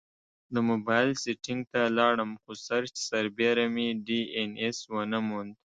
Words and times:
د 0.53 0.55
مبایل 0.69 1.11
سیټینګ 1.23 1.61
ته 1.71 1.81
لاړم، 1.97 2.31
خو 2.41 2.51
سرچ 2.65 2.93
سربیره 3.09 3.65
مې 3.73 3.87
ډي 4.05 4.21
این 4.37 4.51
ایس 4.63 4.77
ونه 4.93 5.19
موند 5.29 5.51